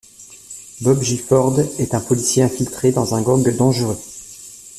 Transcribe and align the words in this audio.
Bob 0.81 0.99
Gifford 1.03 1.59
est 1.77 1.93
un 1.93 1.99
policier 1.99 2.41
infiltré 2.41 2.91
dans 2.91 3.13
un 3.13 3.21
gang 3.21 3.47
dangereux. 3.55 3.99